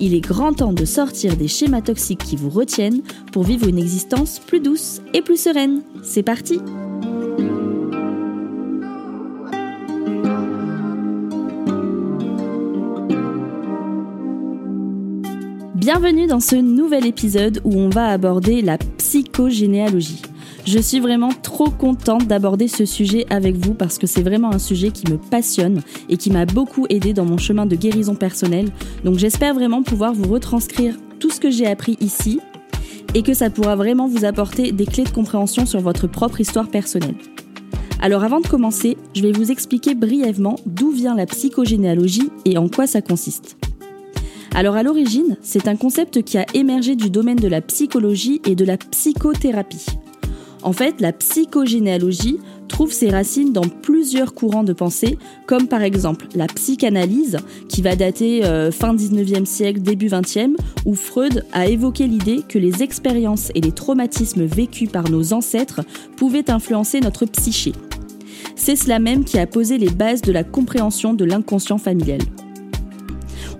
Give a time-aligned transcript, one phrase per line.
[0.00, 3.02] Il est grand temps de sortir des schémas toxiques qui vous retiennent
[3.32, 5.82] pour vivre une existence plus douce et plus sereine.
[6.02, 6.60] C'est parti
[15.74, 20.22] Bienvenue dans ce nouvel épisode où on va aborder la psychogénéalogie.
[20.66, 24.58] Je suis vraiment trop contente d'aborder ce sujet avec vous parce que c'est vraiment un
[24.58, 28.70] sujet qui me passionne et qui m'a beaucoup aidé dans mon chemin de guérison personnelle.
[29.04, 32.40] Donc j'espère vraiment pouvoir vous retranscrire tout ce que j'ai appris ici
[33.12, 36.68] et que ça pourra vraiment vous apporter des clés de compréhension sur votre propre histoire
[36.68, 37.16] personnelle.
[38.00, 42.68] Alors avant de commencer, je vais vous expliquer brièvement d'où vient la psychogénéalogie et en
[42.68, 43.58] quoi ça consiste.
[44.54, 48.54] Alors à l'origine, c'est un concept qui a émergé du domaine de la psychologie et
[48.54, 49.86] de la psychothérapie.
[50.64, 56.26] En fait, la psychogénéalogie trouve ses racines dans plusieurs courants de pensée, comme par exemple
[56.34, 57.36] la psychanalyse,
[57.68, 60.56] qui va dater euh, fin 19e siècle, début 20e,
[60.86, 65.82] où Freud a évoqué l'idée que les expériences et les traumatismes vécus par nos ancêtres
[66.16, 67.72] pouvaient influencer notre psyché.
[68.56, 72.20] C'est cela même qui a posé les bases de la compréhension de l'inconscient familial.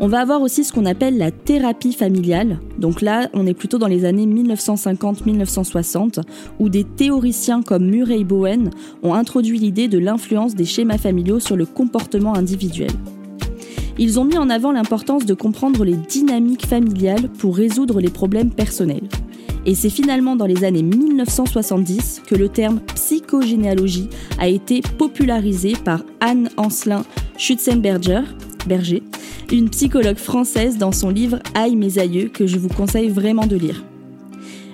[0.00, 2.58] On va avoir aussi ce qu'on appelle la thérapie familiale.
[2.78, 6.20] Donc là, on est plutôt dans les années 1950-1960,
[6.58, 8.70] où des théoriciens comme Murray Bowen
[9.02, 12.90] ont introduit l'idée de l'influence des schémas familiaux sur le comportement individuel.
[13.96, 18.50] Ils ont mis en avant l'importance de comprendre les dynamiques familiales pour résoudre les problèmes
[18.50, 19.08] personnels.
[19.66, 26.02] Et c'est finalement dans les années 1970 que le terme psychogénéalogie a été popularisé par
[26.20, 27.04] Anne Ancelin
[27.38, 28.22] Schutzenberger,
[28.66, 29.02] Berger,
[29.52, 33.56] une psychologue française dans son livre Aïe mes aïeux que je vous conseille vraiment de
[33.56, 33.84] lire.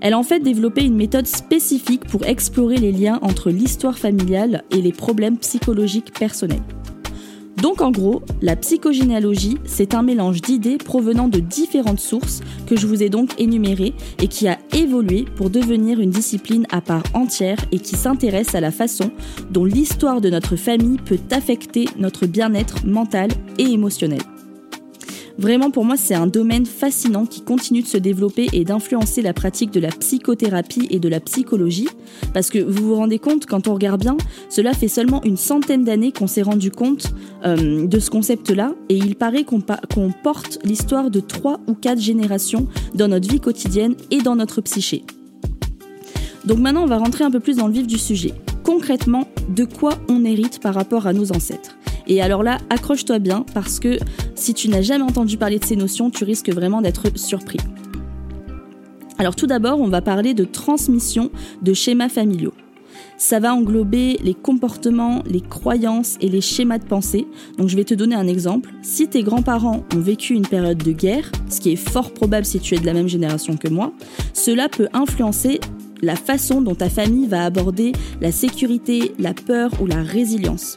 [0.00, 4.64] Elle a en fait développé une méthode spécifique pour explorer les liens entre l'histoire familiale
[4.70, 6.62] et les problèmes psychologiques personnels.
[7.56, 12.86] Donc en gros, la psychogénéalogie, c'est un mélange d'idées provenant de différentes sources que je
[12.86, 17.58] vous ai donc énumérées et qui a évolué pour devenir une discipline à part entière
[17.72, 19.10] et qui s'intéresse à la façon
[19.50, 24.20] dont l'histoire de notre famille peut affecter notre bien-être mental et émotionnel.
[25.36, 29.32] Vraiment, pour moi, c'est un domaine fascinant qui continue de se développer et d'influencer la
[29.32, 31.88] pratique de la psychothérapie et de la psychologie.
[32.32, 34.16] Parce que vous vous rendez compte, quand on regarde bien,
[34.48, 37.12] cela fait seulement une centaine d'années qu'on s'est rendu compte
[37.44, 38.74] euh, de ce concept-là.
[38.88, 39.60] Et il paraît qu'on
[40.22, 45.04] porte l'histoire de trois ou quatre générations dans notre vie quotidienne et dans notre psyché.
[46.44, 48.34] Donc maintenant, on va rentrer un peu plus dans le vif du sujet.
[48.62, 51.76] Concrètement, de quoi on hérite par rapport à nos ancêtres?
[52.06, 53.98] Et alors là, accroche-toi bien parce que
[54.34, 57.58] si tu n'as jamais entendu parler de ces notions, tu risques vraiment d'être surpris.
[59.18, 61.30] Alors tout d'abord, on va parler de transmission
[61.62, 62.54] de schémas familiaux.
[63.16, 67.26] Ça va englober les comportements, les croyances et les schémas de pensée.
[67.58, 68.70] Donc je vais te donner un exemple.
[68.82, 72.58] Si tes grands-parents ont vécu une période de guerre, ce qui est fort probable si
[72.58, 73.92] tu es de la même génération que moi,
[74.32, 75.60] cela peut influencer
[76.02, 80.76] la façon dont ta famille va aborder la sécurité, la peur ou la résilience.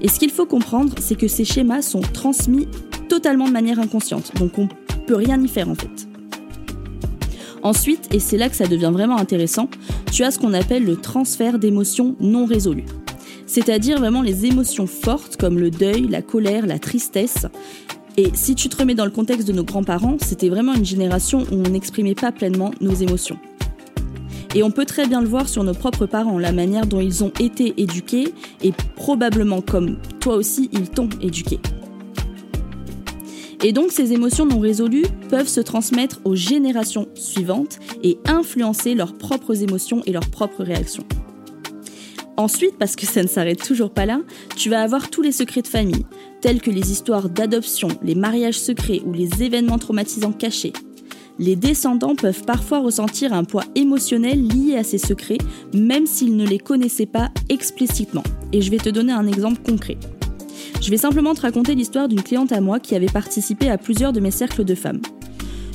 [0.00, 2.68] Et ce qu'il faut comprendre, c'est que ces schémas sont transmis
[3.08, 4.68] totalement de manière inconsciente, donc on
[5.06, 6.08] peut rien y faire en fait.
[7.62, 9.68] Ensuite, et c'est là que ça devient vraiment intéressant,
[10.12, 12.84] tu as ce qu'on appelle le transfert d'émotions non résolues.
[13.46, 17.46] C'est-à-dire vraiment les émotions fortes comme le deuil, la colère, la tristesse.
[18.16, 21.44] Et si tu te remets dans le contexte de nos grands-parents, c'était vraiment une génération
[21.50, 23.38] où on n'exprimait pas pleinement nos émotions.
[24.54, 27.22] Et on peut très bien le voir sur nos propres parents, la manière dont ils
[27.22, 28.32] ont été éduqués
[28.62, 31.60] et probablement comme toi aussi, ils t'ont éduqué.
[33.62, 39.18] Et donc ces émotions non résolues peuvent se transmettre aux générations suivantes et influencer leurs
[39.18, 41.04] propres émotions et leurs propres réactions.
[42.36, 44.20] Ensuite, parce que ça ne s'arrête toujours pas là,
[44.54, 46.06] tu vas avoir tous les secrets de famille,
[46.40, 50.72] tels que les histoires d'adoption, les mariages secrets ou les événements traumatisants cachés,
[51.38, 55.38] les descendants peuvent parfois ressentir un poids émotionnel lié à ces secrets,
[55.72, 58.24] même s'ils ne les connaissaient pas explicitement.
[58.52, 59.96] Et je vais te donner un exemple concret.
[60.80, 64.12] Je vais simplement te raconter l'histoire d'une cliente à moi qui avait participé à plusieurs
[64.12, 65.00] de mes cercles de femmes.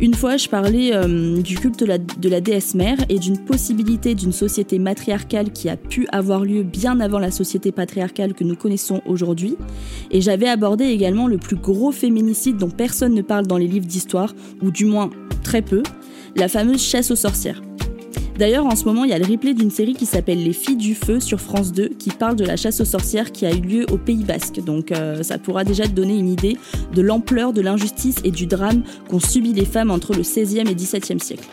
[0.00, 3.38] Une fois, je parlais euh, du culte de la, de la déesse mère et d'une
[3.38, 8.44] possibilité d'une société matriarcale qui a pu avoir lieu bien avant la société patriarcale que
[8.44, 9.56] nous connaissons aujourd'hui.
[10.10, 13.86] Et j'avais abordé également le plus gros féminicide dont personne ne parle dans les livres
[13.86, 15.10] d'histoire, ou du moins
[15.42, 15.82] très peu,
[16.36, 17.60] la fameuse chasse aux sorcières.
[18.38, 20.76] D'ailleurs, en ce moment, il y a le replay d'une série qui s'appelle Les Filles
[20.76, 23.60] du Feu sur France 2 qui parle de la chasse aux sorcières qui a eu
[23.60, 24.60] lieu au Pays Basque.
[24.64, 26.56] Donc euh, ça pourra déjà te donner une idée
[26.94, 30.74] de l'ampleur de l'injustice et du drame qu'ont subi les femmes entre le 16e et
[30.74, 31.48] 17e siècle.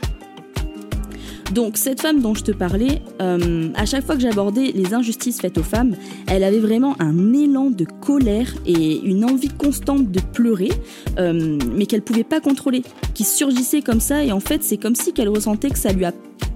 [1.53, 5.39] Donc cette femme dont je te parlais, euh, à chaque fois que j'abordais les injustices
[5.39, 5.95] faites aux femmes,
[6.27, 10.71] elle avait vraiment un élan de colère et une envie constante de pleurer,
[11.19, 12.83] euh, mais qu'elle pouvait pas contrôler,
[13.13, 16.05] qui surgissait comme ça et en fait c'est comme si qu'elle ressentait que ça lui,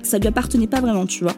[0.02, 1.36] ça lui appartenait pas vraiment, tu vois.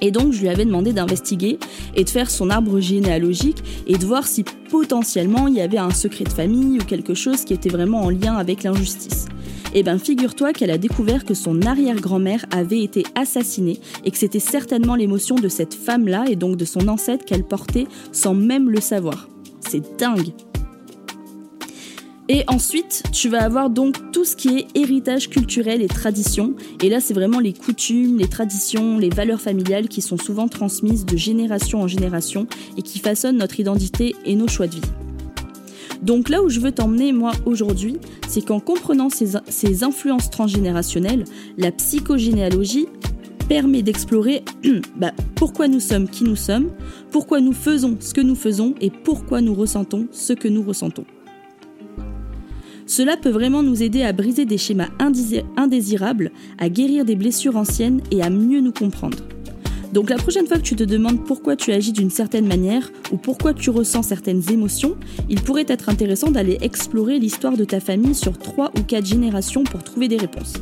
[0.00, 1.58] Et donc je lui avais demandé d'investiguer
[1.94, 5.90] et de faire son arbre généalogique et de voir si potentiellement il y avait un
[5.90, 9.26] secret de famille ou quelque chose qui était vraiment en lien avec l'injustice.
[9.74, 14.38] Eh ben figure-toi qu'elle a découvert que son arrière-grand-mère avait été assassinée et que c'était
[14.38, 18.80] certainement l'émotion de cette femme-là et donc de son ancêtre qu'elle portait sans même le
[18.80, 19.28] savoir.
[19.60, 20.32] C'est dingue
[22.28, 26.54] et ensuite, tu vas avoir donc tout ce qui est héritage culturel et tradition.
[26.82, 31.06] Et là, c'est vraiment les coutumes, les traditions, les valeurs familiales qui sont souvent transmises
[31.06, 34.80] de génération en génération et qui façonnent notre identité et nos choix de vie.
[36.02, 41.24] Donc là où je veux t'emmener moi aujourd'hui, c'est qu'en comprenant ces, influences transgénérationnelles,
[41.56, 42.86] la psychogénéalogie
[43.48, 44.42] permet d'explorer
[44.96, 46.70] bah, pourquoi nous sommes qui nous sommes,
[47.12, 51.04] pourquoi nous faisons ce que nous faisons et pourquoi nous ressentons ce que nous ressentons.
[52.86, 54.88] Cela peut vraiment nous aider à briser des schémas
[55.56, 59.18] indésirables, à guérir des blessures anciennes et à mieux nous comprendre.
[59.96, 63.16] Donc la prochaine fois que tu te demandes pourquoi tu agis d'une certaine manière ou
[63.16, 64.94] pourquoi tu ressens certaines émotions,
[65.30, 69.64] il pourrait être intéressant d'aller explorer l'histoire de ta famille sur 3 ou 4 générations
[69.64, 70.52] pour trouver des réponses.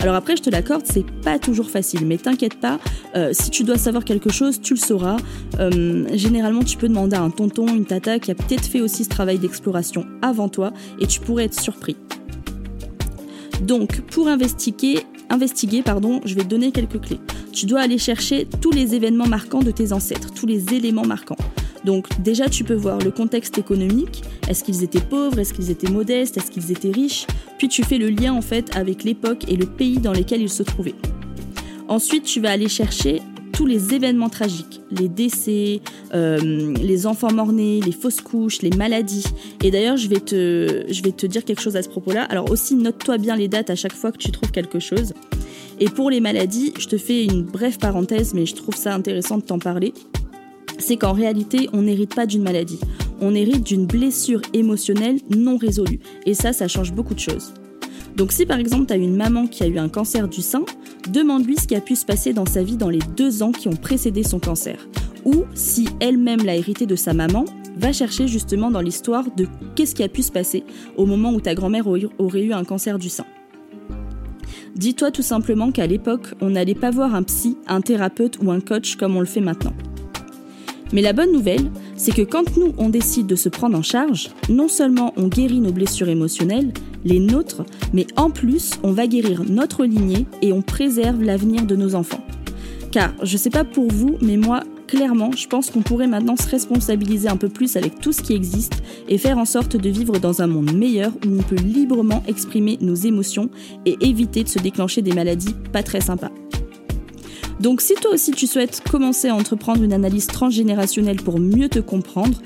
[0.00, 2.78] Alors après, je te l'accorde, c'est pas toujours facile, mais t'inquiète pas,
[3.14, 5.18] euh, si tu dois savoir quelque chose, tu le sauras.
[5.60, 9.04] Euh, généralement, tu peux demander à un tonton, une tata qui a peut-être fait aussi
[9.04, 11.96] ce travail d'exploration avant toi, et tu pourrais être surpris.
[13.60, 17.20] Donc, pour investiguer, investiguer pardon, je vais te donner quelques clés
[17.58, 21.36] tu dois aller chercher tous les événements marquants de tes ancêtres, tous les éléments marquants.
[21.84, 24.22] Donc déjà, tu peux voir le contexte économique.
[24.48, 25.40] Est-ce qu'ils étaient pauvres?
[25.40, 26.36] Est-ce qu'ils étaient modestes?
[26.36, 27.26] Est-ce qu'ils étaient riches?
[27.58, 30.48] Puis tu fais le lien en fait avec l'époque et le pays dans lesquels ils
[30.48, 30.94] se trouvaient.
[31.88, 33.22] Ensuite, tu vas aller chercher
[33.52, 35.80] tous les événements tragiques, les décès,
[36.14, 39.24] euh, les enfants morts-nés, les fausses couches, les maladies.
[39.64, 42.22] Et d'ailleurs, je, je vais te dire quelque chose à ce propos-là.
[42.24, 45.12] Alors aussi, note-toi bien les dates à chaque fois que tu trouves quelque chose.
[45.80, 49.38] Et pour les maladies, je te fais une brève parenthèse, mais je trouve ça intéressant
[49.38, 49.94] de t'en parler.
[50.78, 52.80] C'est qu'en réalité, on n'hérite pas d'une maladie.
[53.20, 56.00] On hérite d'une blessure émotionnelle non résolue.
[56.26, 57.52] Et ça, ça change beaucoup de choses.
[58.16, 60.64] Donc si par exemple tu as une maman qui a eu un cancer du sein,
[61.08, 63.68] demande-lui ce qui a pu se passer dans sa vie dans les deux ans qui
[63.68, 64.88] ont précédé son cancer.
[65.24, 67.44] Ou si elle-même l'a hérité de sa maman,
[67.76, 69.46] va chercher justement dans l'histoire de
[69.76, 70.64] qu'est-ce qui a pu se passer
[70.96, 73.24] au moment où ta grand-mère aurait eu un cancer du sein.
[74.78, 78.60] Dis-toi tout simplement qu'à l'époque, on n'allait pas voir un psy, un thérapeute ou un
[78.60, 79.72] coach comme on le fait maintenant.
[80.92, 84.30] Mais la bonne nouvelle, c'est que quand nous, on décide de se prendre en charge,
[84.48, 86.72] non seulement on guérit nos blessures émotionnelles,
[87.04, 91.74] les nôtres, mais en plus, on va guérir notre lignée et on préserve l'avenir de
[91.74, 92.24] nos enfants.
[92.92, 96.48] Car, je sais pas pour vous, mais moi, clairement, je pense qu'on pourrait maintenant se
[96.48, 100.18] responsabiliser un peu plus avec tout ce qui existe et faire en sorte de vivre
[100.18, 103.50] dans un monde meilleur où on peut librement exprimer nos émotions
[103.86, 106.32] et éviter de se déclencher des maladies pas très sympas.
[107.60, 111.80] Donc si toi aussi tu souhaites commencer à entreprendre une analyse transgénérationnelle pour mieux te
[111.80, 112.40] comprendre,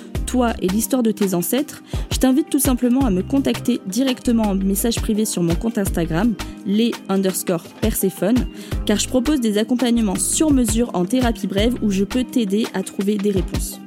[0.60, 4.96] et l'histoire de tes ancêtres, je t'invite tout simplement à me contacter directement en message
[4.96, 6.34] privé sur mon compte Instagram,
[6.64, 8.46] les underscore Perséphone,
[8.86, 12.82] car je propose des accompagnements sur mesure en thérapie brève où je peux t'aider à
[12.82, 13.78] trouver des réponses.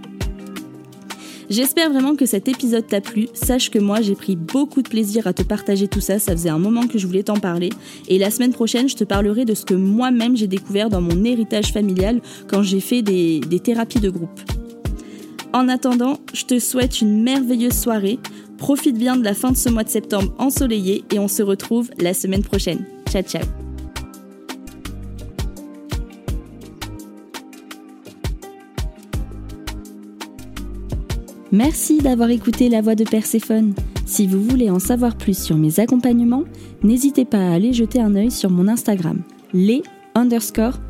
[1.49, 3.27] J'espère vraiment que cet épisode t'a plu.
[3.33, 6.17] Sache que moi, j'ai pris beaucoup de plaisir à te partager tout ça.
[6.17, 7.69] Ça faisait un moment que je voulais t'en parler.
[8.07, 11.23] Et la semaine prochaine, je te parlerai de ce que moi-même j'ai découvert dans mon
[11.23, 14.41] héritage familial quand j'ai fait des thérapies de groupe.
[15.55, 18.19] En attendant, je te souhaite une merveilleuse soirée.
[18.57, 21.89] Profite bien de la fin de ce mois de septembre ensoleillé et on se retrouve
[21.97, 22.83] la semaine prochaine.
[23.09, 23.41] Ciao ciao
[31.53, 33.75] Merci d'avoir écouté la voix de Perséphone.
[34.05, 36.43] Si vous voulez en savoir plus sur mes accompagnements,
[36.83, 39.21] n'hésitez pas à aller jeter un œil sur mon Instagram,
[39.53, 39.83] les
[40.15, 40.81] underscore.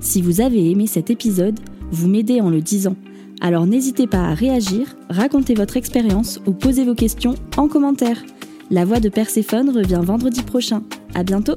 [0.00, 1.58] Si vous avez aimé cet épisode,
[1.90, 2.96] vous m'aidez en le disant.
[3.40, 8.22] Alors n'hésitez pas à réagir, raconter votre expérience ou poser vos questions en commentaire.
[8.70, 10.82] La voix de Perséphone revient vendredi prochain.
[11.14, 11.56] À bientôt!